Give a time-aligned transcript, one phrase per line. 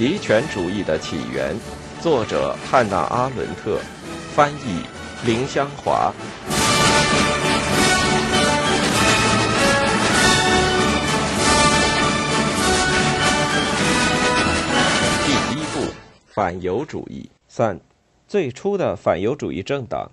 [0.00, 1.54] 极权主义的起源，
[2.00, 3.78] 作者汉娜·阿伦特，
[4.34, 4.82] 翻译
[5.26, 6.10] 林香华。
[15.26, 15.92] 第一部：
[16.28, 17.28] 反犹主义。
[17.46, 17.78] 三、
[18.26, 20.10] 最初的反犹主义政党。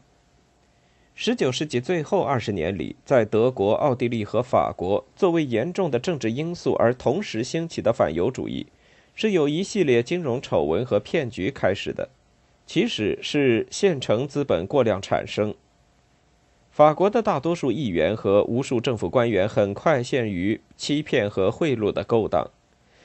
[1.15, 8.68] 十九世纪最后二十年里，在德国、奥地利和法国，作为严重的政治因素而同时兴起的反犹主义，
[9.19, 12.09] 是由一系列金融丑闻和骗局开始的，
[12.67, 15.55] 起始是现成资本过量产生。
[16.69, 22.51] 法国的大多数议员和无数政府官员很快陷于欺骗和贿赂的勾当，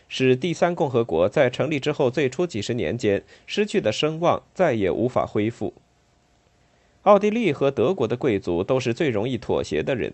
[0.07, 5.73] 使第三共和国在成立之后最初几十年间失去的声望再也无法恢复。
[7.05, 10.13] 奥地利和德国的贵族都是最容易妥协的人，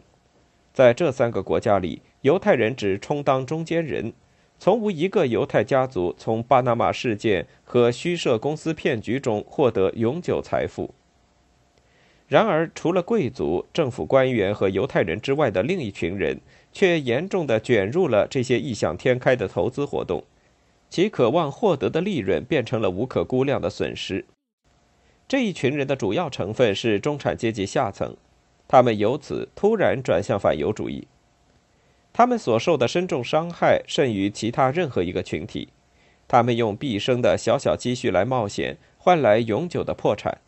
[0.73, 4.13] 在这三个国家里，犹太人只充当中间人，
[4.59, 10.93] 从无一个犹太家族从巴拿马事件和虚设公司骗局中获得永久财富。
[12.27, 16.41] 然而，除了贵族、政府官员和犹太人之外的另一群人，
[16.73, 20.23] 却严重的卷入了这些异想天开的投资活动，
[20.91, 24.27] 其渴望获得的利润变成了无可估量的损失。
[25.27, 28.15] 这一群人的主要成分是中产阶级下层，
[28.67, 31.07] 他们由此突然转向反犹主义。
[32.19, 35.69] 他们所受的深重伤害甚于其他任何一个群体。
[36.27, 40.39] 他们用毕生的小小积蓄来冒险，换来永久的破产。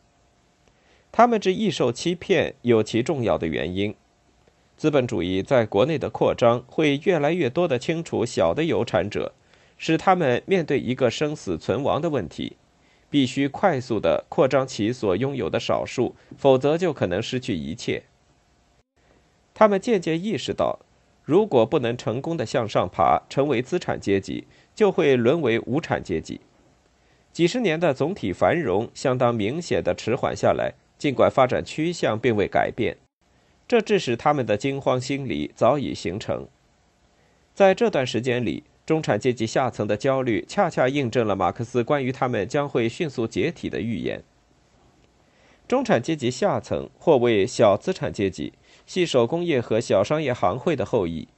[1.12, 3.94] 他们之易受欺骗有其重要的原因：
[4.76, 9.32] 资本主义在国内的扩张会越来越多的清除小的有产者，
[9.78, 12.56] 使他们面对一个生死存亡的问题。
[13.08, 18.02] 必须快速地扩张其所拥有的少数，否则就可能失去一切。
[19.54, 20.80] 他们渐渐意识到，
[21.30, 26.40] 如果不能成功的向上爬，成为资产阶级，就会沦为无产阶级。
[27.32, 32.96] 几十年的总体繁荣相当明显的迟缓下来，尽管发展趋向并未改变。
[33.69, 36.48] 这致使他们的惊慌心理早已形成。
[37.54, 38.64] 在这段时间里。
[38.86, 44.24] 中产阶级下层的焦虑，恰恰印证了马克思关于他们将会迅速解体的预言。
[45.69, 48.52] 中产阶级下层或为小资产阶级，
[48.90, 51.28] 系手工业和小商业行会的后裔，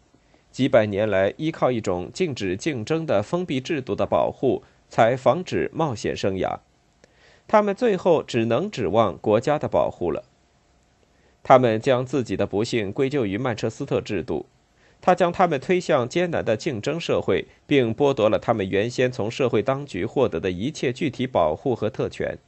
[0.50, 6.60] 几百年来依靠一种禁止竞争的封闭制度的保护，才防止冒险生涯。
[7.46, 10.24] 他们最后只能指望国家的保护了。
[11.42, 14.46] 他们将自己的不幸归咎于曼彻斯特制度。
[15.02, 22.38] 他将他们推向艰难的竞争社会，并剥夺了他们原先从社会当局获得的一切具体保护和特权。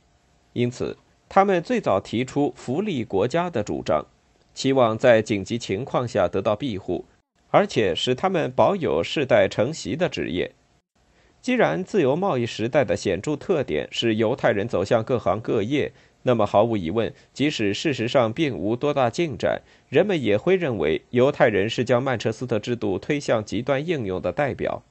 [0.55, 0.97] 因此，
[1.29, 4.07] 他们最早提出福利国家的主张，
[4.55, 7.05] 期望在紧急情况下得到庇护，
[7.51, 10.53] 而且使他们保有世代承袭的职业。
[11.43, 15.93] 既然自由贸易时代的显著特点是犹太人走向各行各业。
[16.27, 19.61] 那么，毫无疑问，即使事实上并无多大进展，
[19.91, 24.83] 人们也会认为犹太人是将曼彻斯特制度推向极端应用的代表。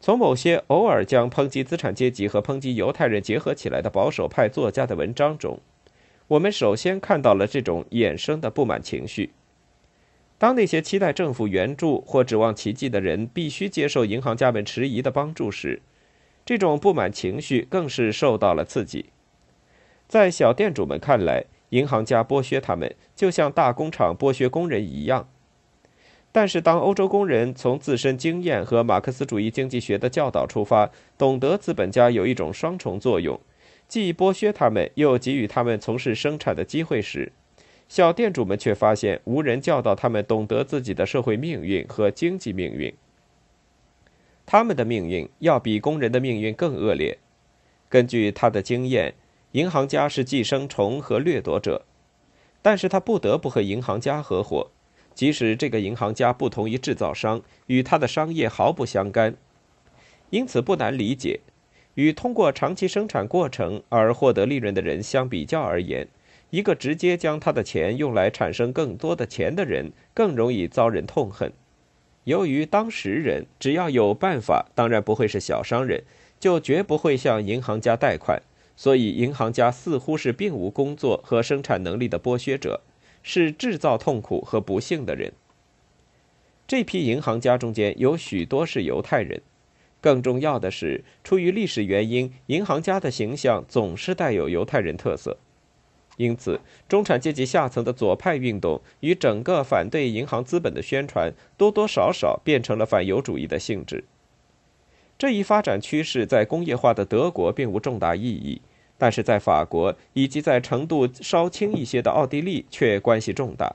[0.00, 5.60] 从某些偶尔将抨击资产阶级和抨击犹太人结合起来的保守派作家的文章中，
[6.28, 9.32] 我们首先看到了这种衍生的不满情绪。
[10.38, 15.80] 当那些期待政府援助或指望奇迹的人必须接受银行家们迟疑的帮助时，
[16.44, 19.06] 这种不满情绪更是受到了刺激。
[20.08, 25.28] 在小店主们看来，银行家剥削他们，就像大工厂剥削工人一样。
[26.32, 33.40] 但是，当欧洲工人从自身经验和马克思主义经济学的教导出发，懂得资本家有一种双重作用，
[33.88, 37.32] 既剥削他们，又给予他们从事生产的机会时，
[37.88, 42.92] 小店主们却发现无人教导他们懂得自己的社会命运和经济命运。
[44.46, 47.18] 他们的命运要比工人的命运更恶劣。
[47.88, 49.14] 根据他的经验。
[49.54, 51.84] 银行家是寄生虫和掠夺者，
[52.60, 54.72] 但是他不得不和银行家合伙，
[55.14, 59.36] 即使这个银行家不同于制造商，与他的商业毫不相干。
[60.30, 61.38] 因此不难理解，
[61.94, 66.08] 与通过长期生产过程而获得利润的人相比较而言，
[66.50, 71.52] 一个直接将他的钱用来产生更多的钱的人，更容易遭人痛恨。
[72.24, 76.04] 由于当时人只要有办法，当然不会是小商人，
[76.40, 78.42] 就绝不会向银行家贷款。
[78.76, 82.80] 所以，银行家似乎是并无工作和生产能力的剥削者，
[83.22, 85.32] 是制造痛苦和不幸的人。
[86.66, 89.42] 这批银行家中间有许多是犹太人。
[90.04, 95.38] 更重要的是，出于历史原因，银行家的形象总是带有犹太人特色。
[96.18, 104.04] 因此，中产阶级下层的左派运动与整个反对银行资本的宣传，多多少少变成了反犹主义的性质。
[105.16, 108.60] 这一发展趋势在工业化的德国并无重大意义，
[108.98, 113.74] 但是在法国以及在程度稍轻一些的奥地利却关系重大。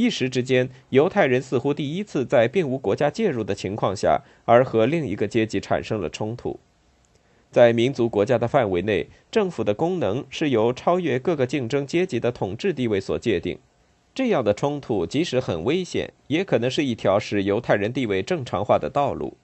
[0.00, 6.58] 一时之间，犹太人似乎第一次在并无国家介入的情况下，而和另一个阶级产生了冲突。
[7.50, 13.58] 在民族国家的范围内，政府的功能是由超越各个竞争阶级的统治地位所界定。
[14.14, 19.36] 这样的冲突即使很危险，也可能是一条使犹太人地位正常化的道路。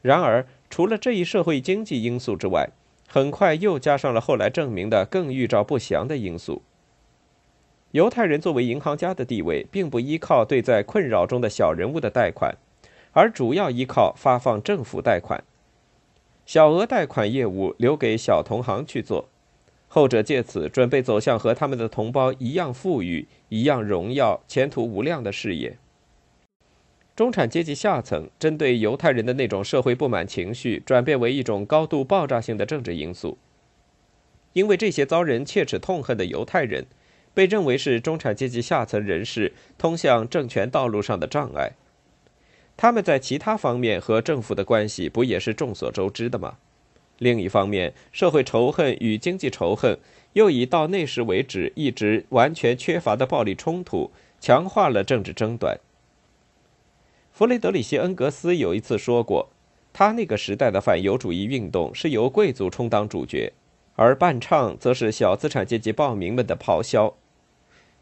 [0.00, 2.70] 然而，除了这一社会经济因素之外，
[3.08, 6.62] 很快又加上了后来证明的更预兆不祥的因素。
[7.94, 12.56] 犹太人作为银行家的地位，并不依靠对在困扰中的小人物的贷款，
[13.12, 15.44] 而主要依靠发放政府贷款。
[16.44, 19.28] 小额贷款业务留给小同行去做，
[19.86, 25.78] 后者借此准备走向和他们的同胞一样富裕、一样荣耀、前途无量的事业。
[27.14, 33.38] 中产阶级下层针对犹太人的那种社会不满情绪，转变为一种高度爆炸性的政治因素。
[34.52, 36.86] 因为这些遭人切齿痛恨的犹太人，
[37.34, 41.72] 被认为是中产阶级下层人士通向政权道路上的障碍。
[42.76, 46.56] 他们在其他方面和政府的关系不也是众所周知的吗？
[47.18, 49.98] 另一方面，社会仇恨与经济仇恨
[50.32, 54.10] 又以到那时为止一直完全缺乏的暴力冲突，
[54.40, 55.78] 强化了政治争端。
[57.32, 59.50] 弗雷德里希·恩格斯有一次说过，
[59.92, 63.52] 他那个时代的反犹主义运动是由贵族充当主角，
[63.94, 67.14] 而伴唱则是小资产阶级暴民们的咆哮。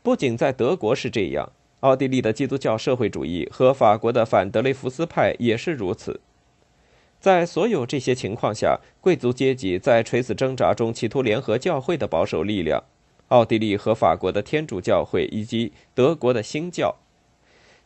[0.02, 6.20] 不仅在德国是这样，奥地利的基督教社会主义和法国的反德雷福斯派也是如此。
[7.20, 12.82] 在所有这些情况下，贵族阶级在垂死挣扎中企图联合教会的保守力量，
[13.28, 16.96] 奥地利和法国的天主教会以及德国的新教。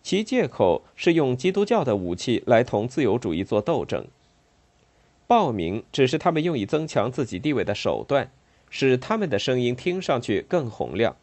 [0.03, 4.07] 其借口是用基督教的武器来同自由主义做斗争。
[5.27, 8.31] 报名只是他们用以增强自己地位的手段，
[8.71, 11.15] 使他们的声音听上去更洪亮。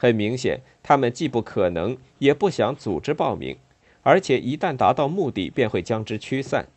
[0.00, 3.58] 很明显，他们既不可能也不想组织报名，
[4.04, 6.68] 而且一旦达到目的，便会将之驱散。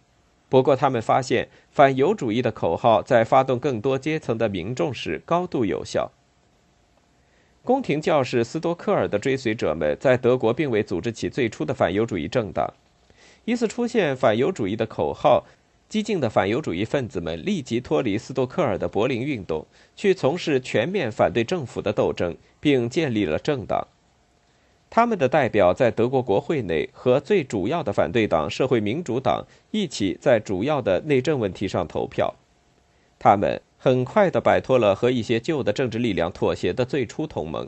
[0.50, 6.12] 不过，他们发现反犹主义的口号在发动更多阶层的民众时高度有效。
[7.64, 12.74] 宫廷教士斯多克尔的追随者们在德国并未组织起最初的反犹主义政党。
[13.46, 15.46] 一次出现反犹主义的口号，
[15.92, 19.66] 激进的反犹主义分子们立即脱离斯多克尔的柏林运动，
[19.98, 23.86] 去从事全面反对政府的斗争，并建立了政党。
[24.90, 32.36] 他们的代表在德国国会内和最主要的反对党社会民主党一起在主要的内政问题上投票。
[33.20, 33.62] 他们。
[33.84, 37.68] 很快地摆脱了和一些旧的政治力量妥协的最初同盟。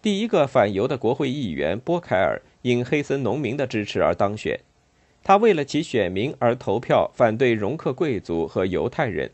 [0.00, 4.60] 第一个反犹的国会议员波凯尔因黑森农民的支持而当选。
[5.26, 9.28] 他为了其选民而投票，反对容克贵族和犹太人，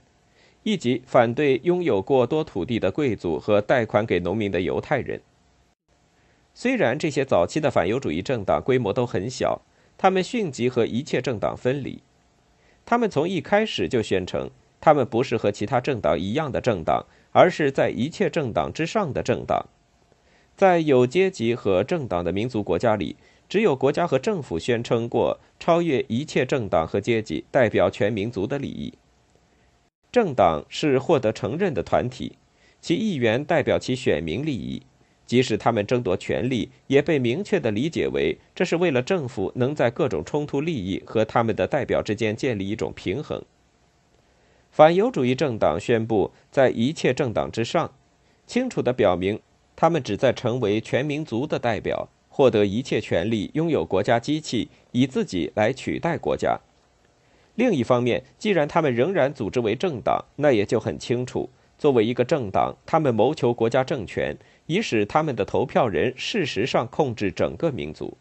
[0.62, 5.20] 以及反对拥有过多土地的贵族和贷款给农民的犹太人。
[6.54, 9.60] 虽然这些早期的反犹主义政党规模都很小，
[9.98, 12.02] 他们迅即和一切政党分离。
[12.86, 14.48] 他们从一开始就宣称。
[14.80, 19.66] 他们不是和其他政党一样的政党，而是在一切政党之上的政党。
[20.56, 23.16] 在有阶级和政党的民族国家里，
[23.52, 28.94] 只有国家和政府宣称过超越一切政党和阶级，代表全民族的利益。
[30.10, 32.38] 政党是获得承认的团体，
[32.80, 34.80] 其议员代表其选民利益，
[35.26, 43.44] 即使他们争夺权力，也被明确地理解为这是为了政府能在各种冲突利益和他们的代表之间建立一种平衡。
[44.70, 47.92] 反犹主义政党宣布在一切政党之上，
[48.46, 49.38] 清楚地表明，
[49.76, 56.58] 他们旨在成为全民族的代表，获得一切权利，拥有国家机器，以自己来取代国家。
[57.56, 64.34] 另一方面，既然他们仍然组织为政党，那也就很清楚，作为一个政党，他们谋求国家政权，
[64.64, 68.16] 以使他们的投票人事实上控制整个民族。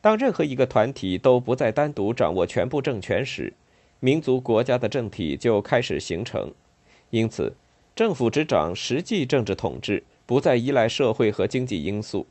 [0.00, 3.52] 当任何一个团体都不再单独掌握全部政权时，
[4.00, 6.50] 民族国家的政体就开始形成，
[7.10, 7.54] 因此，
[7.94, 12.26] 政府执掌实际政治统治，不再依赖社会和经济因素。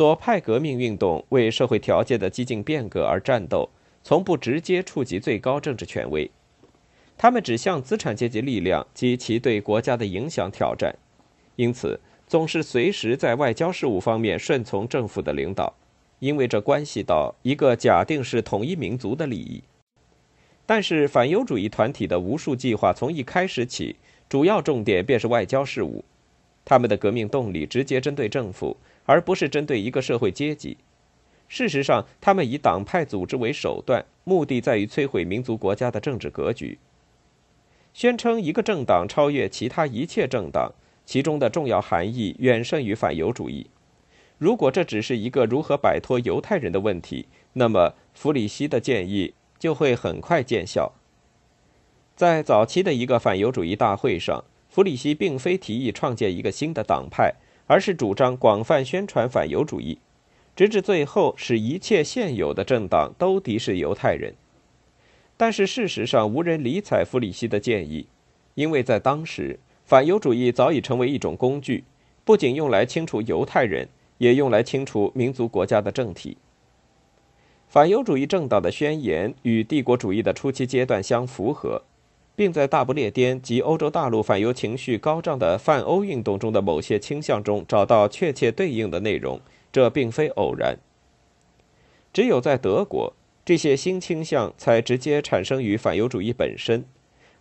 [0.00, 3.68] 左派革命运动为社会条件的激进变革而战斗，
[4.02, 6.30] 从不直接触及最高政治权威，
[7.18, 10.96] 他们只向资产阶级力量及其对国家的影响挑战，
[11.56, 15.70] 因此总是随时在外交事务方面顺从政府的领导，
[16.20, 19.62] 因为这关系到一个假定是统一民族的利益。
[20.64, 23.96] 但是反犹主义团体的无数计划从一开始起，
[24.30, 26.02] 主要重点便是外交事务。
[26.64, 30.76] 他们的革命动力直接针对政府，而不是针对一个社会阶级。
[31.48, 36.78] 事实上，他们以党派组织为手段，目的在于摧毁民族国家的政治格局。
[37.92, 40.72] 宣称一个政党超越其他一切政党，
[41.04, 43.68] 其中的重要含义远胜于反犹主义。
[44.38, 50.92] 如果这只是一个如何摆脱犹太人的问题，那么弗里希的建议就会很快见效。
[52.14, 57.34] 在早期的一个反犹主义大会上，弗里希并非提议创建一个新的党派，
[57.70, 59.96] 而是主张广泛宣传反犹主义。
[60.56, 64.34] 直至最后，使一切现有的政党都敌视犹太人。
[65.36, 68.08] 但是事实上，无人理睬弗里希的建议，
[68.56, 71.84] 因为在当时，反犹主义早已成为一种工具，
[72.24, 76.36] 不仅用来清除犹太人，也用来清除民族国家的政体。
[77.68, 81.84] 反犹主义政党的宣言与帝国主义的初期阶段相符合，
[82.40, 89.38] 并在大不列颠及欧洲大陆反犹情绪高涨的泛欧运动中的某些倾向中找到确切对应的内容。
[89.70, 90.78] 这并非偶然。
[92.14, 93.12] 只有在德国，
[93.44, 96.86] 这些新倾向才直接产生于反犹主义本身，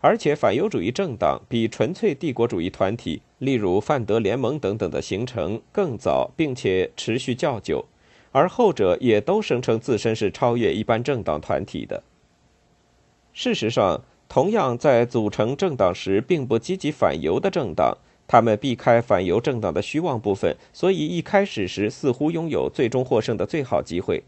[0.02, 7.86] 而且反犹主义政党比纯粹帝国主义团体，例如范德联盟等等的形成更早，并且持续较久，
[8.34, 12.04] 而后者也都声称自身是超越一般政党团体的。
[13.32, 17.98] 事实上，同样在组成政党时并不积极反犹的政党。
[18.28, 24.24] 他们避开反犹政党的虚妄部分，所以一开始时似乎拥有最终获胜的最好机会。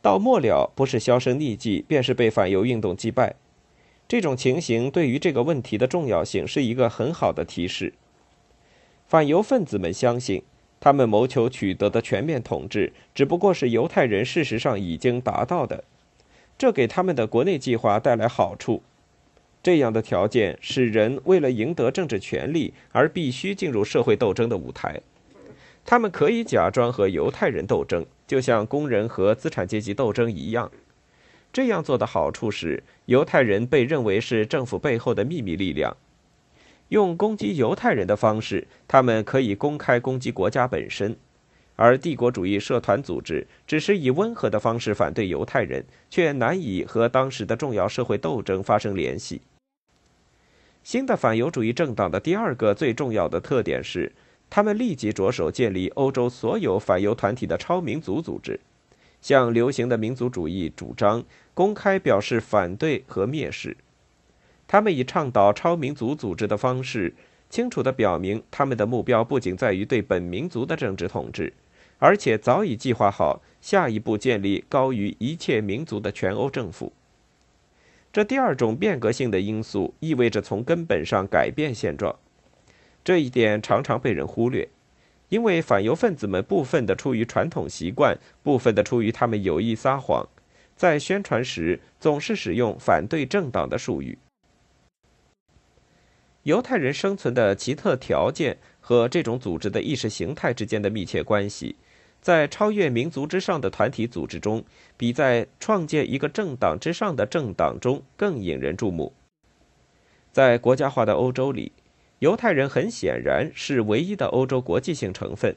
[0.00, 3.36] 到末了，不是销声匿迹，便是被反犹运动击败。
[4.08, 7.94] 这种情形对于这个问题的重要性是一个很好的提示。
[9.06, 10.42] 反犹分子们相信，
[10.80, 15.84] 他们谋求取得的全面统治，只不过是犹太人事实上已经达到的，
[16.58, 18.82] 这给他们的国内计划带来好处。
[19.62, 25.00] 这样的条件使人为了赢得政治权利而必须进入社会斗争的舞台。
[25.84, 30.70] 他们可以假装和犹太人斗争，就像工人和资产阶级斗争一样。
[31.52, 35.96] 这样做的好处是，犹太人被认为是政府背后的秘密力量。
[36.88, 41.16] 用攻击犹太人的方式，他们可以公开攻击国家本身。
[41.76, 49.40] 而帝国主义社团组织只是以温和的方式反对犹太人，却难以和当时的重要社会斗争发生联系。
[50.82, 54.12] 新的反犹主义政党的第二个最重要的特点是，
[54.50, 58.58] 他们立即着手建立欧洲所有反犹团体的超民族组织，
[59.20, 61.22] 向流行的民族主义主张
[61.54, 63.76] 公开表示反对和蔑视。
[64.66, 67.14] 他们以倡导超民族组织的方式，
[67.48, 71.52] 清楚地表明他们的目标不仅在于对本民族的政治统治，
[71.98, 76.92] 而且早已计划好下一步建立高于一切民族的全欧政府。
[78.12, 82.14] 这第二种变革性的因素意味着从根本上改变现状，
[83.02, 84.68] 这一点常常被人忽略，
[85.30, 90.28] 因为反犹分子们部分的出于传统习惯，部分的出于他们有意撒谎，
[90.76, 94.18] 在宣传时总是使用反对政党的术语。
[96.42, 101.76] 犹太人生存的奇特条件和这种组织的意识形态之间的密切关系。
[102.22, 104.64] 在超越民族之上的团体组织中，
[104.96, 109.12] 比在创建一个政党之上的政党中更引人注目。
[110.30, 111.72] 在国家化的欧洲里，
[112.20, 115.56] 犹太人很显然是唯一的欧洲国际性成分，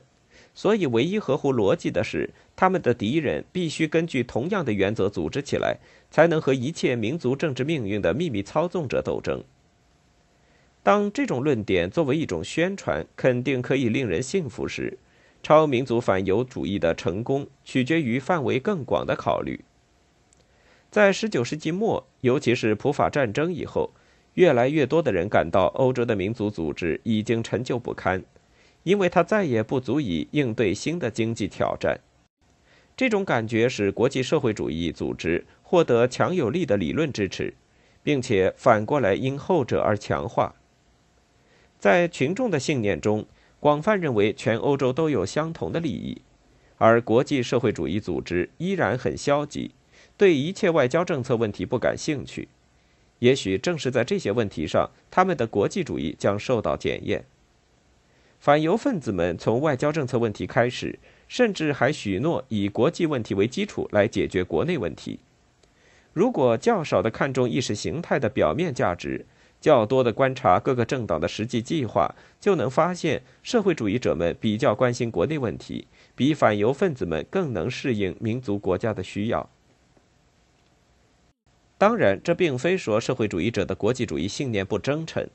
[0.55, 5.77] 所以唯一合乎逻辑的是，他们的敌人必须根据同样的原则组织起来，
[6.09, 9.43] 才能和一切民族政治命运的秘密操纵者斗争。
[10.81, 14.97] 当这种论点作为一种宣传，肯定可以令人信服时。
[15.45, 19.63] 超民族反犹主义的成功取决于范围更广的考虑。
[20.89, 23.91] 在19世纪末，尤其是普法战争以后，
[24.33, 28.23] 越来越多的人感到欧洲的民族组织已经陈旧不堪，
[28.81, 31.99] 因为它再也不足以应对新的经济挑战。
[32.97, 37.53] 这种感觉使国际社会主义组织获得强有力的理论支持，
[38.01, 40.55] 并且反过来因后者而强化。
[41.77, 43.27] 在群众的信念中。
[43.59, 46.21] 广泛认为，全欧洲都有相同的利益，
[46.77, 49.71] 而国际社会主义组织依然很消极，
[50.17, 52.47] 对一切外交政策问题不感兴趣。
[53.19, 57.25] 也许正是在这些问题上，他们的国际主义将受到检验。
[58.39, 65.19] 反犹分子们从外交政策问题开始，甚至还许诺以国际问题为基础来解决国内问题。
[66.13, 69.25] 如果较少的看重意识形态的表面价值，
[69.65, 79.49] 较多的观察各个政党的实际计划，就能发现社会主义者们比较关心国内问题，比反犹分子们更能适应民族国家的需要。
[81.79, 85.27] 当然，这并非说社会主义者的国际主义信念不真诚，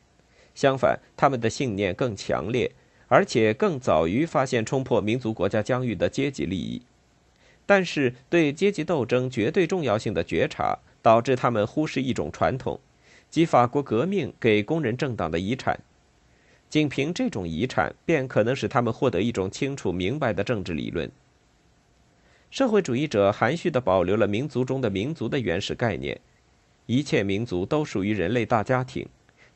[0.55, 2.71] 相反，他们的信念更强烈，
[3.09, 6.83] 而且更早于发现冲破民族国家疆域的阶级利益。
[7.67, 12.79] 但是对阶级斗争绝对重要性的觉察，导致他们忽视一种传统，
[13.31, 15.79] 即法国革命给工人政党的遗产。
[16.69, 21.11] 仅凭这种遗产，便可能使他们获得一种清楚明白的政治理论。
[22.51, 26.21] 社会主义者含蓄地保留了民族中的民族的原始概念，
[26.87, 29.07] 一切民族都属于人类大家庭，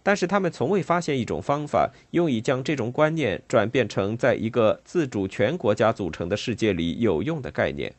[0.03, 7.93] 但是他们从未发现一种方法，用以将这种观念转变成在一个自主全国家组成的世界里有用的概念。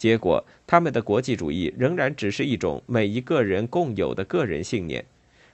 [0.00, 5.04] 结果，他们的国际主义仍然只是一种每一个人共有的个人信念，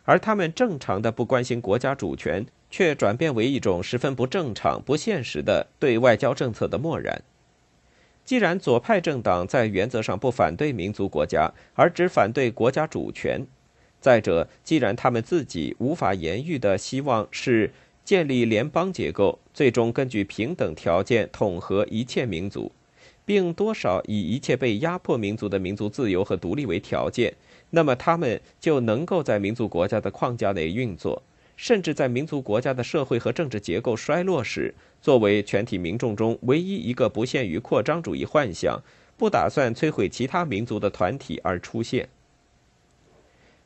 [0.04, 7.20] 而他们正常的不关心国家主权，却转变为一种十分不正常、不现实的对外交政策的漠然。
[8.24, 13.44] 既然左派政党在原则上不反对民族国家，而只反对国家主权，
[14.00, 17.72] 再者，既然他们自己无法言喻的希望是
[18.04, 22.70] 建立联邦结构，最终根据平等条件统合一切民族，
[23.26, 27.34] 并多少以一切被压迫民族的民族自由和独立为条件，
[27.68, 31.22] 那么他们就能够在民族国家的框架内运作。
[31.56, 38.78] 甚至在民族国家的社会和政治结构衰落时，作为全体民众中唯一一个不限于扩张主义幻想、
[39.16, 42.10] 不打算摧毁其他民族的团体而出现。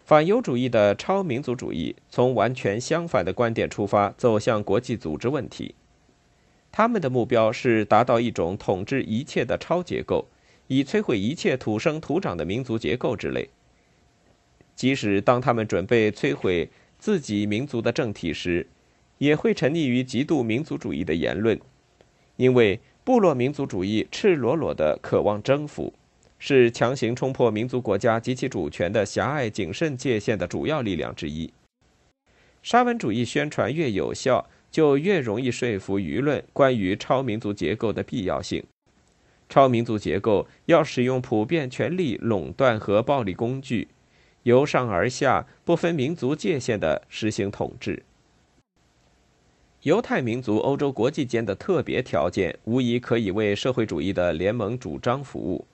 [0.04, 5.74] 反犹主义的超民族主义从完全相反的观点出发，走向国际组织问题。
[6.72, 10.26] 他们的目标是达到一种统治一切的超结构，
[10.66, 13.48] 以摧毁一切土生土长的民族结构之类。
[14.74, 16.70] 即使当他们准备摧毁。
[17.02, 18.66] 自己民族的政体时，
[19.16, 21.58] 也会沉溺于极度民族主义的言论，
[22.36, 25.94] 因为部落民族主义赤裸裸的渴望征服，
[26.38, 31.50] 是强行冲破民族国家及其主权的狭隘谨慎界限的主要力量之一。
[32.62, 38.62] 沙文主义宣传越有效，就越容易说服舆论关于超民族结构的必要性。
[39.48, 43.88] 超民族结构要使用普遍权力垄断和暴力工具。
[44.44, 48.02] 由上而下、不分民族界限的实行统治。
[49.82, 55.66] 犹太民族欧洲国际间的特别条件，无疑可以为社会主义的联盟主张服务，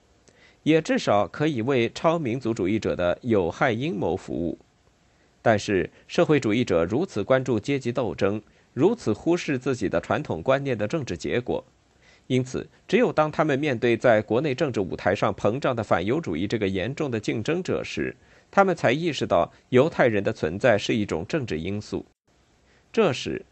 [0.64, 4.58] 也至少可以为超民族主义者的有害阴谋服务。
[5.40, 8.42] 但是，社会主义者如此关注阶级斗争，
[8.76, 11.64] 如此忽视自己的传统观念的政治结果，
[12.26, 18.14] 因此，只有当他们面对在国内政治舞台上膨胀的反犹主义这个严重的竞争者时，
[18.50, 22.04] 他们才意识到犹太人的存在是一种政治因素。
[22.92, 23.46] 这时，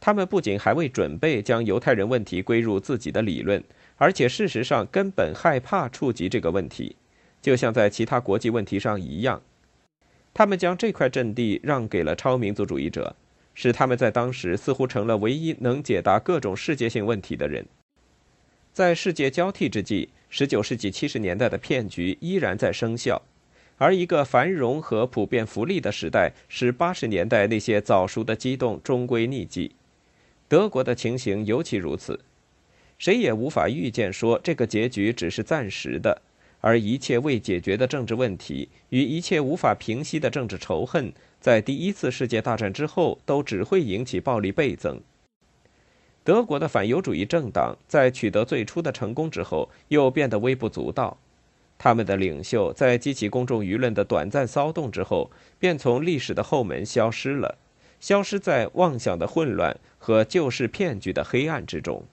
[0.00, 3.62] 他们不仅还未准备将犹太人问题归入自己的理论，
[3.98, 6.96] 而且事实上根本害怕触及这个问题，
[7.42, 9.42] 就像在其他国际问题上一样。
[10.32, 13.14] 他们将这块阵地让给了超民族主义者，
[13.54, 17.66] 使他们在当时似乎成了唯一能解答各种世界性问题的人。
[18.72, 23.20] 在世界交替之际，19世纪70年代的骗局依然在生效。
[23.78, 29.72] 而一个繁荣和普遍福利的时代，使八十年代那些早熟的激动终归匿迹。
[30.48, 32.20] 德国的情形尤其如此，
[32.98, 36.20] 谁也无法预见说这个结局只是暂时的，
[36.60, 45.00] 而一切未解决的政治问题与一切无法平息的政治仇恨，在第一次世界大战之后都只会引起暴力倍增。
[46.22, 51.16] 德国的反犹主义政党在取得最初的成功之后，又变得微不足道。
[51.78, 57.56] 他们的领袖在激起公众舆论的短暂骚动之后，便从历史的后门消失了，
[57.98, 62.04] 消失在妄想的混乱和旧式骗局的黑暗之中。